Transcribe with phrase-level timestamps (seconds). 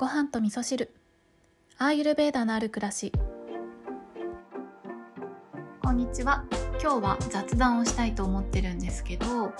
[0.00, 0.94] ご飯と味噌汁。
[1.76, 3.12] アーユルベーダのある暮らし。
[5.82, 6.46] こんにちは。
[6.82, 9.52] 今日は雑談をしたいと思ってるんですけど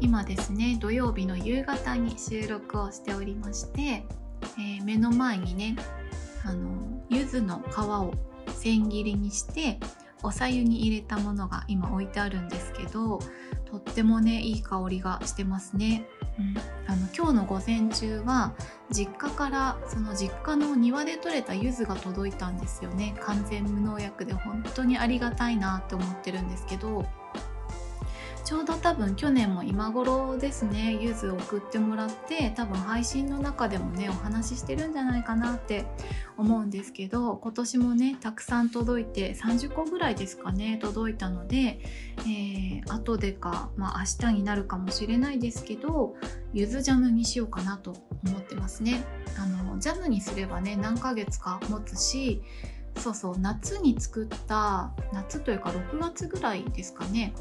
[0.00, 5.74] 今ですね土曜日の夕方に収録をしておりまして、えー、目の前にね
[6.44, 8.14] あの柚子の皮を
[8.54, 9.80] 千切りにして
[10.22, 13.18] おさゆに入れたものが今置いてあるんですけど
[13.64, 16.06] とってもねいい香りがしてますね、
[16.38, 16.54] うん、
[16.86, 18.54] あの今日の午前中は
[18.90, 23.14] 実家からその実家の庭で採れた柚子が届いたんですよね。
[23.20, 27.04] 完全無農薬で本当にありがたいなって思ってるんですけど
[28.52, 35.86] ちょうど多分去年も今頃ですねゆず送ってもらって多分配信の中でもねお話ししてるんじゃないかなって
[36.36, 41.80] 思うんですけど今年もねたくさん届いて30個ぐらいですかね届いたので、
[42.26, 46.14] えー、後でか、まあ、明日になるかもしれないですけど
[46.52, 49.02] ゆずジャムにしようかなと思ってますね。
[49.38, 52.42] あのジャムにすればね何ヶ月か持つし
[52.98, 57.32] そうそう夏に作った夏というか6月ぐらいですかね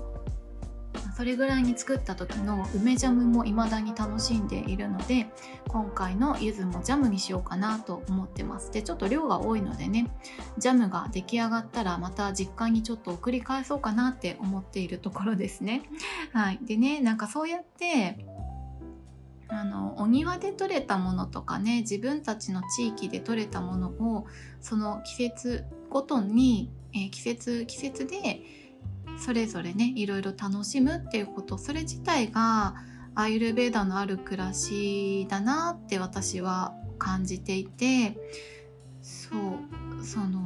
[1.16, 5.28] それぐらいに作った時の梅ジャムも未だに楽しんでいるので
[5.68, 8.72] 今回の柚子もジャムにしようかなと思ってます。
[8.72, 10.10] でちょっと量が多いのでね
[10.58, 15.84] ジャムが出来上がったらまた実家にちょっと送り返そうかなって思っているところですね。
[16.34, 16.60] はい。
[16.62, 18.26] でねなんかそうやって
[19.48, 24.26] あのお庭で採れたものとかね自分たちの地域で採れたものを
[24.62, 28.61] その季節ごとに、えー、季節季節で
[29.22, 32.74] それぞれねいろいろ楽しむっていうことそれ自体が
[33.14, 38.18] アイルベーダのある暮らしだなって私は感じていて
[39.02, 40.40] そうその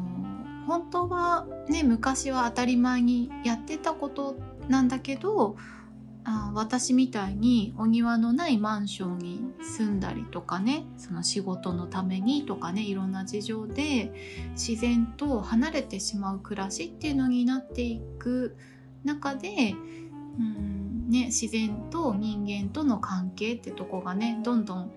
[0.67, 4.35] 本当はね昔は当たり前にやってたこと
[4.67, 5.55] なんだけど
[6.25, 14.11] あ私みたいにお庭のないマンションに住んだりとかねその仕事のためにとかねいろんな事情で
[14.53, 18.57] 自然と離れてしまう暮らしっていうのになっていく
[19.03, 19.75] 中で
[20.39, 24.91] うんね自然と人間との関係ってとこがねどんどん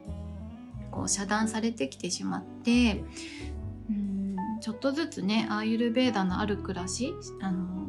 [0.90, 3.04] こう遮断されてきてしまって
[3.90, 7.87] うんちょっとずつねアーユルベーダのある暮らしあの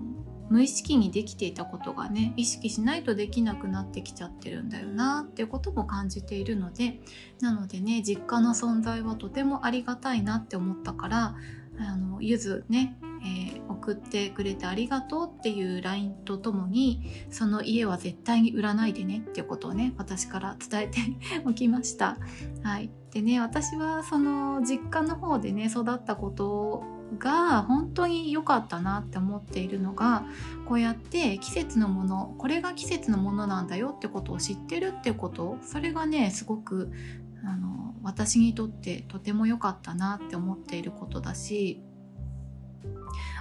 [0.49, 6.99] 無意識にできていたことがね意識しないとできなくなってきちゃってるんだよなっていうことも感じているので
[7.39, 11.35] なのでね実家の存在はとてもありがたいなって思ったから
[11.79, 20.99] あのゆずね、えー、送ってくれてありがとうっていう LINE とともにその家は絶対に売らないでねっていうことをね私から伝えて
[21.45, 22.17] おきました。
[22.63, 30.23] はい、でね私はその実家の方でね育ったことが本当に良かったなって思っているのが
[30.67, 35.57] こうやって季節のものこれが季節のものなんだよってことを知ってるってこと。
[35.63, 36.91] それがねすごく
[37.43, 41.81] あの私にとってとても良かったなって思っていることだし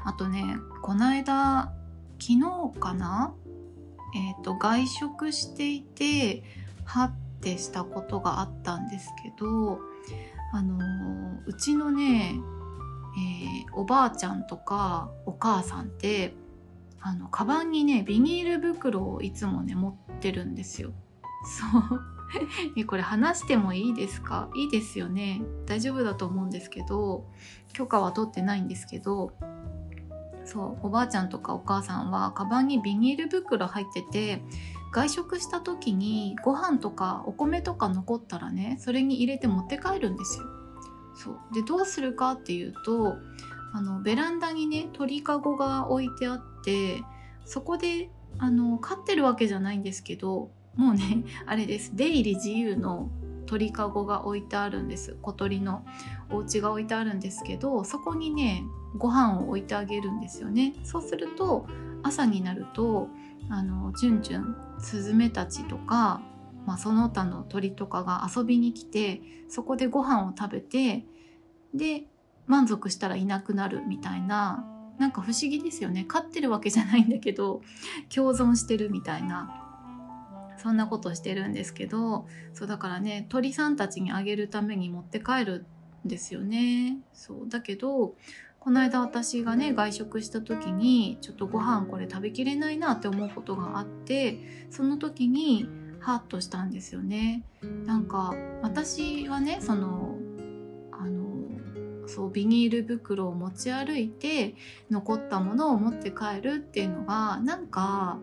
[0.04, 1.72] あとねこの間
[2.20, 3.34] 昨日かな
[4.14, 6.42] えっ、ー、と外食していて
[6.84, 9.80] はってしたことがあったんですけど
[10.52, 10.78] あの
[11.46, 12.34] うちのね
[13.18, 16.34] えー、おばあちゃんとかお母さんって
[17.00, 20.92] あのカバンにねビニール袋をいつもね持ってるんですよ。
[21.44, 22.00] そう
[22.76, 24.50] えこれ話してもいいですか？
[24.54, 27.24] いいですよね大丈夫だと思うんですけど
[27.72, 29.32] 許可は取ってないんですけど
[30.44, 34.42] そうおばあちゃんとかお母さんはカバンにビニール袋入ってて
[34.92, 40.44] 外食した時にご飯とかお米とか残ったらねそれに入れて持って帰るんですよ。
[41.18, 41.38] そう。
[41.52, 43.16] でどうするかっていうと
[43.72, 47.02] あのベランダにね鳥かごが置いてあって
[47.44, 51.96] そこであの飼ってるわけじゃないんですけどもうね あれです。
[51.96, 53.10] 出入り自由の
[53.46, 55.16] 鳥かごが置いてあるんです。
[55.22, 55.84] 小鳥の
[56.30, 58.62] お家が置いてあるんですけどそこにね
[58.96, 60.74] ご飯を置いてあげるんですよね。
[60.84, 61.66] そうすると
[62.02, 63.08] 朝になると
[63.48, 66.20] あのじゅんじゅんスズメたちとか
[66.68, 71.06] まあ、その他の鳥とかが遊びに来てそこでご飯を食べて
[71.72, 72.04] で
[72.46, 74.66] 満足したらいなくなるみたいな
[74.98, 76.04] なんか不思議ですよね。
[76.06, 77.62] 飼ってるわけじゃないんだけど
[78.14, 79.64] 共存してるみたいな
[80.58, 85.64] そんなことしてるんですけどそうだからね鳥さんたちにあげるために持って帰る
[86.04, 86.98] んですよね。
[87.14, 88.14] そうだけど
[88.60, 95.66] この間私がね外食した時にちょっとご飯これ食べきれないなって思うことがあってその時に
[96.00, 97.44] ハッとしたんですよね。
[97.86, 100.16] なんか私はねその
[100.92, 104.54] あのそうビニール袋を持ち歩いて
[104.90, 108.18] 残ったものを持って帰るっていうのがなんか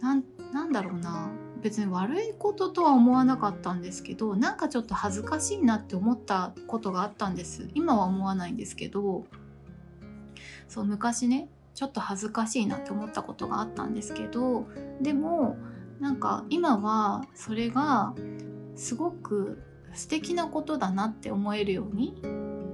[0.00, 1.30] なんだろうな
[1.62, 9.24] 別に悪いこととは思わなかったんですけどなんかちょっと恥ずかしいなって思ったことがあったんです今は思わないんですけど
[10.68, 14.66] そう昔ねちょっと恥ずかしいなって思ったことがあったんですけど
[15.00, 15.56] でも
[16.02, 18.12] なんか今はそれが
[18.74, 19.62] すごく
[19.94, 22.20] 素敵なことだなって思えるように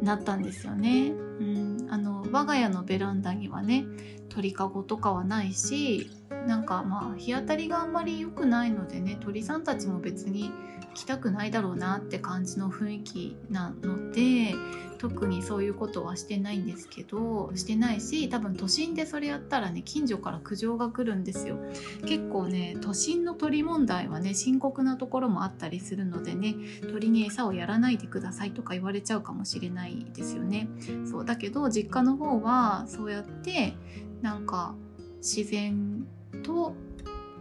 [0.01, 1.11] なったんですよね。
[1.11, 1.13] う
[1.45, 3.85] ん、あの我が家のベランダにはね
[4.31, 6.11] 鳥かごとかはないし
[6.47, 10.51] なんかまあ日当たりがあんまり良くないのでね鳥さんたちも別に
[10.95, 14.55] 来たくないだろうなって感じの雰囲気なので
[14.99, 21.57] 特にそういうことはしてないんですけどしてないし多分都心でそれやったらね近所から苦情が来るんですよ。
[22.05, 26.57] 結構ね都心の鳥問題はね深刻なところもあったりするのでね
[26.91, 30.69] 鳥に餌をやらないでくださいとか言われちゃうかもしれないですよね。
[31.09, 33.75] そうだけど実家の方はそうやって
[34.21, 34.75] なんか
[35.19, 36.07] 自然
[36.43, 36.75] と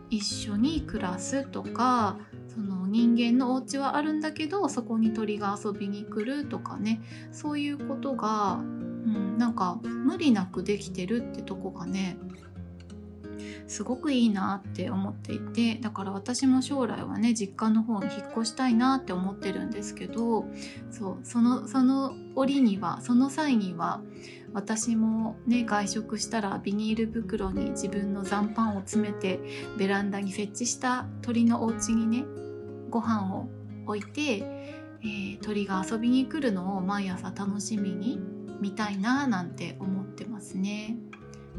[0.10, 2.18] 一緒に暮らすとか
[2.48, 7.01] その人間のお家はあるんだけどそこに鳥が遊びに来るとかね。
[7.31, 12.18] そういうことが、うん、なんか無理なくできてるってとこがね
[13.68, 20.45] すごくいいなって思っていてだから私も将来はね実家の方に引っ越したいなって思ってるんですけど
[20.90, 24.01] そうそのその折にはその際には
[24.57, 29.39] 私もね外食したらビニール袋に自分の残飯を詰めて
[29.77, 32.25] ベランダに設置した鳥のお家にね
[32.89, 33.48] ご飯を
[33.86, 34.38] 置いて、
[35.01, 38.19] えー、鳥が遊びに来るのを毎朝楽しみに
[38.59, 40.98] 見たいななんて思ってますね。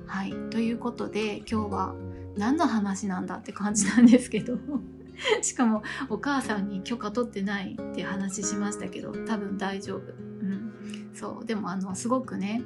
[0.08, 1.94] はいということで今日は
[2.36, 4.58] 何の話なんだって感じなんですけど
[5.40, 10.00] しかもお母さんに許可取ってないって話しましたけど多分大丈夫。
[10.00, 10.72] うん、
[11.14, 12.60] そうでもあのすごくね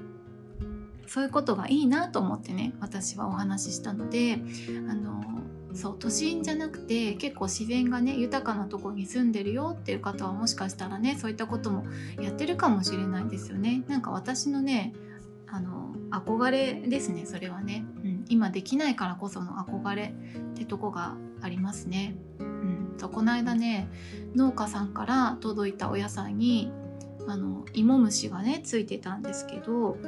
[1.07, 4.39] そういうことがいいなと思ってね私はお話ししたので
[4.89, 5.23] あの
[5.75, 11.85] そう都心じゃなくて結構自然がね豊かなとこに住んでるよっていう方はもしかしたらねそういったことも
[12.21, 13.83] やってるかもしれないですよね。
[13.89, 14.93] なんか私のね
[15.47, 20.15] あの憧れですねそれはね、うん、今できないからこその憧れ
[20.53, 23.89] ってとこがありますね、うん、そうこの間ね
[24.35, 26.73] 農家さんから届いたお野菜に
[27.29, 29.99] あの芋虫がねついてたんですけど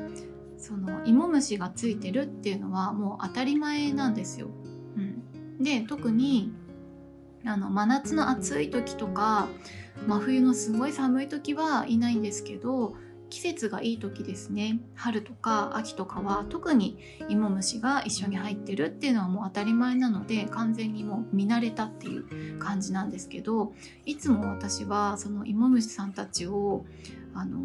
[0.65, 4.49] その芋虫がついてるっていうのはもう当たり前なんですよ。
[4.97, 5.63] うん。
[5.63, 6.55] で特に
[7.45, 9.47] あの真夏の暑い時とか
[10.07, 12.95] 真冬のすごい寒い時はいないんですけど
[13.29, 14.81] 季節がいい時ですね。
[14.95, 23.75] 春とか秋とかは特に芋虫が一緒に入ってるっていうのはもう当たり前なので完全にもう見慣れたっていう感じなんですけど
[24.07, 26.87] いつも私はその芋虫さんたちを
[27.35, 27.59] あの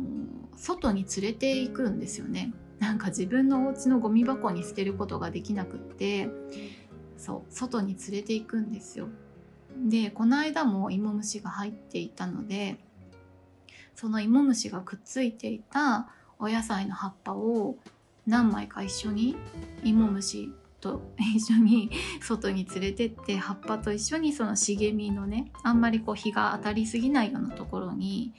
[0.58, 2.52] 外に連れていくんですよね。
[2.80, 6.30] なんか自分のお家のゴミ箱に捨てることができなくって
[7.18, 9.08] そう外に連れて行くんですよ。
[9.88, 12.78] でこの間も芋虫が入っていたので
[13.96, 17.78] その芋虫がくっついていたお野菜の葉っぱを
[18.26, 19.36] 何枚か一緒に
[19.84, 21.02] 芋虫と
[21.36, 21.92] 一緒に
[22.22, 28.34] 外に連れてって葉っぱと一緒にその茂みのねあんまりこう日が当たりすぎないようなところに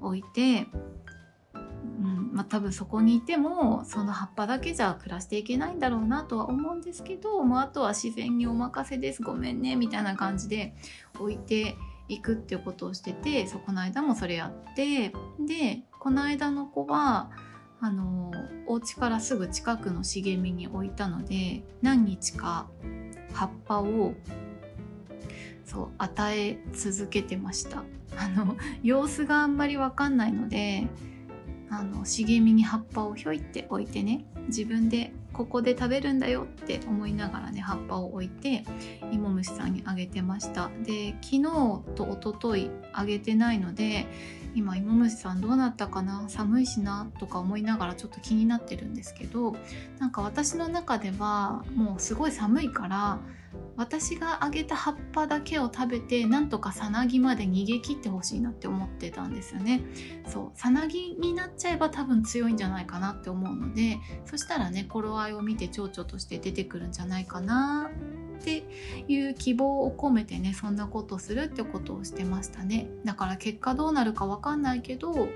[0.00, 0.68] 置いて
[2.32, 9.22] まあ、多分そこにいてもその葉っぱだけじゃ暮らしていけないんだろうなとは思うんですけどもうあとは自然にお任せです。
[9.22, 10.74] ごめんねみたいな感じで
[11.18, 11.76] 置いて
[12.08, 17.30] いくっていうことをしててそこの間もそれやってでこの間の子は
[17.80, 18.32] あの
[18.66, 22.68] お家からすぐ近くの茂みに置いたので何日か
[23.32, 24.14] 葉っぱを
[25.64, 27.82] そう与え続けてました。
[28.16, 30.88] あの様子があんまり分かんないので
[31.70, 38.64] あの茂みに葉っぱをひょいって置いてね自分でここで食べるんだよって思いながらね葉っぱを置いて
[39.12, 40.70] 芋虫さんにあげてました。
[40.84, 41.42] で昨日
[41.94, 44.06] と一昨日あげてないので
[44.54, 49.54] 今芋虫さんどうなったかな寒いしなとか思いながらちょっと気になってるんですけど
[49.98, 53.18] なんか私の中ではもうすごい寒いから
[53.76, 59.82] 私があげた葉っぱだけを食べてなんとかさなぎまで逃げ切ってほしいなって思ってたんですよね。
[60.26, 67.90] そうさなぎになっちゃえば多分強いんじゃないかなって思うのでそしたらね頃合いを見て蝶々として出てくるんじゃないかな
[68.40, 68.64] って
[69.08, 72.88] いう希望を込めてねそんなことするってことをしてましたね。
[73.04, 75.28] だから結果どうなるか分かんないけど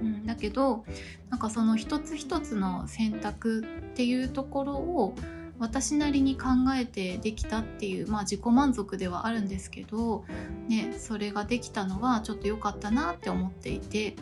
[0.00, 0.84] うん、だけど
[1.28, 5.14] なんかその一つ一つの選択っていうところを
[5.60, 10.24] 私なりに考えてできたっていう、まあ、自己満足ではあるんですけど、
[10.68, 14.16] ね、それができたのはちょっと良かったなって思っていて、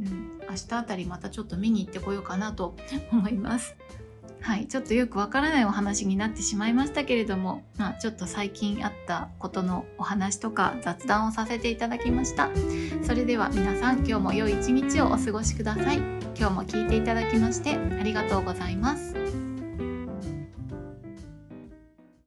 [0.00, 2.74] うん、明日あたりまたちょっと見に行ってこようかなと
[3.12, 3.76] 思います。
[4.40, 12.48] はい、ちょっとよくわからないお話になってしまいましたけれども、まあ、ちょっと最近あったことのお話とか雑談をさせていただきました。
[13.02, 15.96] それでは皆さん今日も良い一日をお過ごしください。
[16.38, 19.47] 今日も聞いていただきましてありがとうございます。